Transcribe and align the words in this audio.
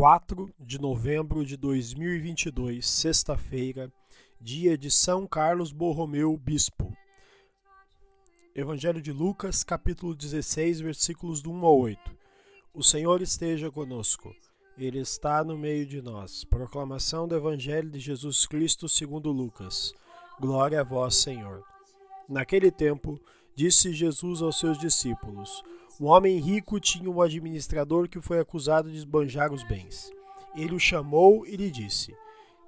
4 0.00 0.50
de 0.58 0.80
novembro 0.80 1.44
de 1.44 1.58
2022, 1.58 2.88
sexta-feira, 2.88 3.92
dia 4.40 4.78
de 4.78 4.90
São 4.90 5.26
Carlos 5.26 5.72
Borromeu, 5.72 6.34
bispo. 6.38 6.96
Evangelho 8.54 9.02
de 9.02 9.12
Lucas, 9.12 9.62
capítulo 9.62 10.14
16, 10.14 10.80
versículos 10.80 11.42
do 11.42 11.52
1 11.52 11.66
ao 11.66 11.78
8. 11.80 12.16
O 12.72 12.82
Senhor 12.82 13.20
esteja 13.20 13.70
conosco. 13.70 14.34
Ele 14.78 15.00
está 15.00 15.44
no 15.44 15.58
meio 15.58 15.84
de 15.84 16.00
nós. 16.00 16.44
Proclamação 16.44 17.28
do 17.28 17.36
Evangelho 17.36 17.90
de 17.90 18.00
Jesus 18.00 18.46
Cristo 18.46 18.88
segundo 18.88 19.30
Lucas. 19.30 19.92
Glória 20.40 20.80
a 20.80 20.82
vós, 20.82 21.16
Senhor. 21.16 21.62
Naquele 22.26 22.70
tempo, 22.70 23.20
disse 23.54 23.92
Jesus 23.92 24.40
aos 24.40 24.58
seus 24.58 24.78
discípulos: 24.78 25.62
Um 26.00 26.06
homem 26.06 26.38
rico 26.38 26.80
tinha 26.80 27.10
um 27.10 27.20
administrador 27.20 28.08
que 28.08 28.20
foi 28.20 28.40
acusado 28.40 28.90
de 28.90 28.96
esbanjar 28.96 29.52
os 29.52 29.62
bens. 29.62 30.10
Ele 30.56 30.74
o 30.74 30.80
chamou 30.80 31.46
e 31.46 31.56
lhe 31.56 31.70
disse: 31.70 32.16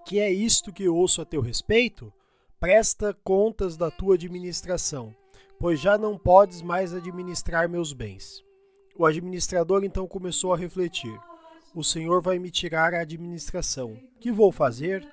Que 0.06 0.20
é 0.20 0.30
isto 0.30 0.72
que 0.72 0.88
ouço 0.88 1.22
a 1.22 1.24
teu 1.24 1.40
respeito? 1.40 2.12
Presta 2.60 3.16
contas 3.24 3.76
da 3.76 3.90
tua 3.90 4.14
administração 4.14 5.14
pois 5.62 5.78
já 5.78 5.96
não 5.96 6.18
podes 6.18 6.60
mais 6.60 6.92
administrar 6.92 7.68
meus 7.68 7.92
bens. 7.92 8.44
O 8.98 9.06
administrador 9.06 9.84
então 9.84 10.08
começou 10.08 10.52
a 10.52 10.56
refletir: 10.56 11.16
O 11.72 11.84
Senhor 11.84 12.20
vai 12.20 12.40
me 12.40 12.50
tirar 12.50 12.92
a 12.92 13.02
administração. 13.02 13.96
Que 14.20 14.32
vou 14.32 14.50
fazer? 14.50 15.08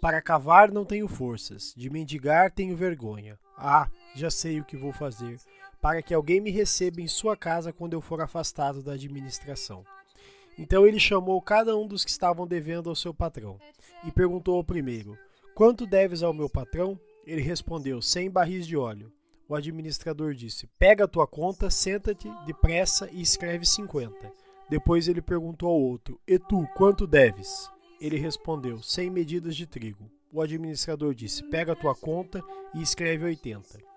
Para 0.00 0.20
cavar 0.20 0.72
não 0.72 0.84
tenho 0.84 1.06
forças, 1.06 1.72
de 1.76 1.88
mendigar 1.88 2.50
tenho 2.50 2.76
vergonha. 2.76 3.38
Ah, 3.56 3.88
já 4.16 4.28
sei 4.30 4.58
o 4.58 4.64
que 4.64 4.76
vou 4.76 4.92
fazer, 4.92 5.38
para 5.84 6.00
que 6.00 6.14
alguém 6.14 6.40
me 6.40 6.50
receba 6.50 7.02
em 7.02 7.06
sua 7.06 7.36
casa 7.36 7.70
quando 7.70 7.92
eu 7.92 8.00
for 8.00 8.18
afastado 8.22 8.82
da 8.82 8.92
administração. 8.92 9.84
Então 10.58 10.86
ele 10.86 10.98
chamou 10.98 11.42
cada 11.42 11.76
um 11.76 11.86
dos 11.86 12.06
que 12.06 12.10
estavam 12.10 12.46
devendo 12.46 12.88
ao 12.88 12.96
seu 12.96 13.12
patrão 13.12 13.58
e 14.02 14.10
perguntou 14.10 14.56
ao 14.56 14.64
primeiro: 14.64 15.18
Quanto 15.54 15.86
deves 15.86 16.22
ao 16.22 16.32
meu 16.32 16.48
patrão? 16.48 16.98
Ele 17.26 17.42
respondeu: 17.42 18.00
Cem 18.00 18.30
barris 18.30 18.66
de 18.66 18.78
óleo. 18.78 19.12
O 19.46 19.54
administrador 19.54 20.32
disse: 20.32 20.66
Pega 20.78 21.04
a 21.04 21.08
tua 21.08 21.26
conta, 21.26 21.68
senta-te 21.68 22.30
depressa 22.46 23.10
e 23.12 23.20
escreve 23.20 23.66
50. 23.66 24.32
Depois 24.70 25.06
ele 25.06 25.20
perguntou 25.20 25.68
ao 25.68 25.78
outro: 25.78 26.18
E 26.26 26.38
tu, 26.38 26.66
quanto 26.74 27.06
deves? 27.06 27.70
Ele 28.00 28.16
respondeu: 28.16 28.82
100 28.82 29.10
medidas 29.10 29.54
de 29.54 29.66
trigo. 29.66 30.10
O 30.32 30.40
administrador 30.40 31.14
disse: 31.14 31.42
Pega 31.50 31.72
a 31.72 31.76
tua 31.76 31.94
conta 31.94 32.42
e 32.74 32.80
escreve 32.80 33.26
80. 33.26 33.93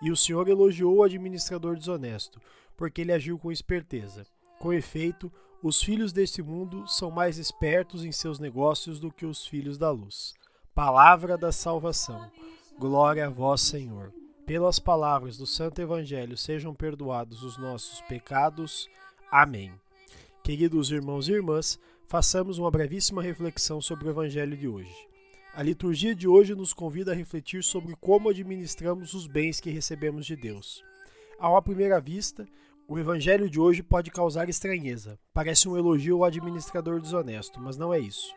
E 0.00 0.10
o 0.10 0.16
senhor 0.16 0.48
elogiou 0.48 0.96
o 0.96 1.02
administrador 1.02 1.76
desonesto, 1.76 2.40
porque 2.76 3.00
ele 3.00 3.12
agiu 3.12 3.38
com 3.38 3.50
esperteza. 3.50 4.26
Com 4.58 4.72
efeito, 4.72 5.32
os 5.62 5.82
filhos 5.82 6.12
deste 6.12 6.42
mundo 6.42 6.86
são 6.86 7.10
mais 7.10 7.38
espertos 7.38 8.04
em 8.04 8.12
seus 8.12 8.38
negócios 8.38 9.00
do 9.00 9.10
que 9.10 9.26
os 9.26 9.46
filhos 9.46 9.76
da 9.76 9.90
luz. 9.90 10.34
Palavra 10.74 11.36
da 11.36 11.50
salvação. 11.50 12.30
Glória 12.78 13.26
a 13.26 13.30
vós, 13.30 13.60
Senhor 13.60 14.12
pelas 14.48 14.78
palavras 14.78 15.36
do 15.36 15.46
Santo 15.46 15.78
Evangelho 15.82 16.34
sejam 16.34 16.74
perdoados 16.74 17.42
os 17.42 17.58
nossos 17.58 18.00
pecados. 18.08 18.88
Amém. 19.30 19.70
Queridos 20.42 20.90
irmãos 20.90 21.28
e 21.28 21.32
irmãs, 21.32 21.78
façamos 22.06 22.56
uma 22.56 22.70
brevíssima 22.70 23.20
reflexão 23.20 23.78
sobre 23.78 24.08
o 24.08 24.10
Evangelho 24.10 24.56
de 24.56 24.66
hoje. 24.66 25.08
A 25.54 25.62
liturgia 25.62 26.14
de 26.14 26.28
hoje 26.28 26.54
nos 26.54 26.72
convida 26.72 27.12
a 27.12 27.14
refletir 27.14 27.64
sobre 27.64 27.96
como 27.96 28.28
administramos 28.28 29.14
os 29.14 29.26
bens 29.26 29.60
que 29.60 29.70
recebemos 29.70 30.24
de 30.24 30.36
Deus. 30.36 30.84
A 31.38 31.50
uma 31.50 31.62
primeira 31.62 32.00
vista, 32.00 32.46
o 32.86 32.98
Evangelho 32.98 33.50
de 33.50 33.58
hoje 33.58 33.82
pode 33.82 34.10
causar 34.10 34.48
estranheza. 34.48 35.18
Parece 35.32 35.68
um 35.68 35.76
elogio 35.76 36.18
ao 36.18 36.24
administrador 36.24 37.00
desonesto, 37.00 37.60
mas 37.60 37.76
não 37.76 37.92
é 37.92 37.98
isso. 37.98 38.32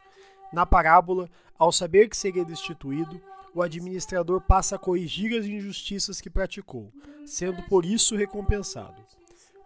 Na 0.51 0.65
parábola, 0.65 1.29
ao 1.57 1.71
saber 1.71 2.09
que 2.09 2.17
seria 2.17 2.43
destituído, 2.43 3.21
o 3.53 3.61
administrador 3.61 4.41
passa 4.41 4.75
a 4.75 4.79
corrigir 4.79 5.37
as 5.37 5.45
injustiças 5.45 6.19
que 6.19 6.29
praticou, 6.29 6.91
sendo 7.25 7.61
por 7.63 7.85
isso 7.85 8.15
recompensado. 8.15 9.01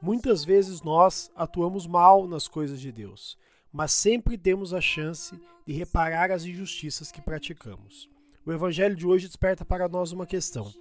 Muitas 0.01 0.43
vezes 0.43 0.81
nós 0.81 1.31
atuamos 1.35 1.87
mal 1.87 2.27
nas 2.27 2.47
coisas 2.47 2.81
de 2.81 2.91
Deus, 2.91 3.37
mas 3.75 3.91
sempre 3.91 4.37
temos 4.37 4.73
a 4.73 4.79
chance 4.79 5.37
de 5.67 5.73
reparar 5.73 6.31
as 6.31 6.45
injustiças 6.45 7.11
que 7.11 7.21
praticamos. 7.21 8.09
O 8.45 8.53
Evangelho 8.53 8.95
de 8.95 9.05
hoje 9.05 9.27
desperta 9.27 9.65
para 9.65 9.89
nós 9.89 10.13
uma 10.13 10.25
questão: 10.25 10.73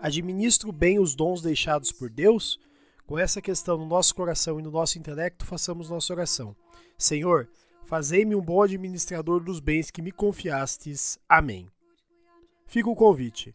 administro 0.00 0.72
bem 0.72 0.98
os 0.98 1.14
dons 1.14 1.40
deixados 1.40 1.92
por 1.92 2.10
Deus? 2.10 2.58
Com 3.06 3.16
essa 3.16 3.40
questão 3.40 3.78
no 3.78 3.86
nosso 3.86 4.12
coração 4.16 4.58
e 4.58 4.64
no 4.64 4.70
nosso 4.72 4.98
intelecto, 4.98 5.46
façamos 5.46 5.88
nossa 5.88 6.12
oração. 6.12 6.56
Senhor, 6.98 7.48
fazei-me 7.84 8.34
um 8.34 8.42
bom 8.42 8.62
administrador 8.62 9.38
dos 9.38 9.60
bens 9.60 9.88
que 9.88 10.02
me 10.02 10.10
confiastes. 10.10 11.20
Amém. 11.28 11.70
Fica 12.66 12.90
o 12.90 12.96
convite. 12.96 13.52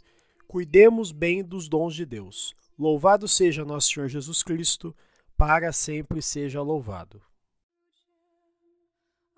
Cuidemos 0.48 1.12
bem 1.12 1.44
dos 1.44 1.68
dons 1.68 1.94
de 1.94 2.06
Deus. 2.06 2.54
Louvado 2.80 3.28
seja 3.28 3.66
nosso 3.66 3.92
Senhor 3.92 4.08
Jesus 4.08 4.42
Cristo, 4.42 4.96
para 5.36 5.74
sempre 5.74 6.22
seja 6.22 6.62
louvado. 6.62 7.22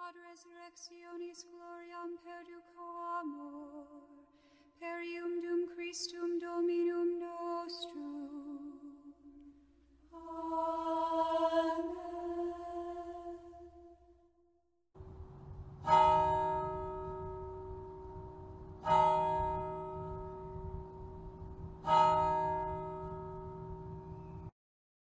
ad 0.07 0.15
resurrectionis 0.29 1.39
gloriam 1.51 2.11
perduco 2.23 2.85
amor, 3.19 3.87
perium 4.79 5.33
dum 5.43 5.56